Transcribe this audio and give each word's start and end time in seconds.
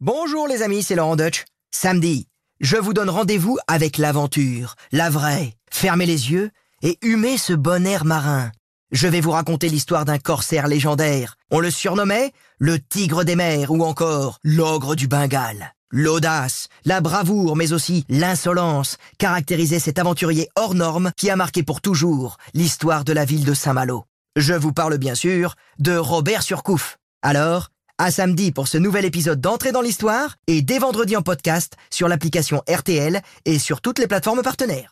Bonjour 0.00 0.46
les 0.46 0.62
amis, 0.62 0.84
c'est 0.84 0.94
Laurent 0.94 1.16
Deutsch. 1.16 1.44
Samedi, 1.72 2.28
je 2.60 2.76
vous 2.76 2.94
donne 2.94 3.10
rendez-vous 3.10 3.58
avec 3.66 3.98
l'aventure, 3.98 4.76
la 4.92 5.10
vraie. 5.10 5.56
Fermez 5.72 6.06
les 6.06 6.30
yeux 6.30 6.52
et 6.82 6.98
humez 7.02 7.36
ce 7.36 7.52
bon 7.52 7.84
air 7.84 8.04
marin. 8.04 8.52
Je 8.92 9.08
vais 9.08 9.20
vous 9.20 9.32
raconter 9.32 9.68
l'histoire 9.68 10.04
d'un 10.04 10.20
corsaire 10.20 10.68
légendaire. 10.68 11.34
On 11.50 11.58
le 11.58 11.72
surnommait 11.72 12.30
le 12.60 12.78
tigre 12.78 13.24
des 13.24 13.34
mers 13.34 13.72
ou 13.72 13.82
encore 13.82 14.38
l'ogre 14.44 14.94
du 14.94 15.08
Bengale. 15.08 15.74
L'audace, 15.90 16.68
la 16.84 17.00
bravoure, 17.00 17.56
mais 17.56 17.72
aussi 17.72 18.04
l'insolence 18.08 18.98
caractérisaient 19.18 19.80
cet 19.80 19.98
aventurier 19.98 20.48
hors 20.54 20.76
norme 20.76 21.10
qui 21.16 21.28
a 21.28 21.34
marqué 21.34 21.64
pour 21.64 21.80
toujours 21.80 22.36
l'histoire 22.54 23.02
de 23.02 23.12
la 23.12 23.24
ville 23.24 23.44
de 23.44 23.52
Saint-Malo. 23.52 24.04
Je 24.36 24.54
vous 24.54 24.72
parle 24.72 24.96
bien 24.98 25.16
sûr 25.16 25.56
de 25.80 25.96
Robert 25.96 26.44
Surcouf. 26.44 26.98
Alors, 27.20 27.70
à 27.98 28.10
samedi 28.10 28.52
pour 28.52 28.68
ce 28.68 28.78
nouvel 28.78 29.04
épisode 29.04 29.40
d'Entrée 29.40 29.72
dans 29.72 29.80
l'Histoire 29.80 30.36
et 30.46 30.62
dès 30.62 30.78
vendredi 30.78 31.16
en 31.16 31.22
podcast 31.22 31.74
sur 31.90 32.08
l'application 32.08 32.62
RTL 32.68 33.20
et 33.44 33.58
sur 33.58 33.80
toutes 33.80 33.98
les 33.98 34.06
plateformes 34.06 34.42
partenaires. 34.42 34.86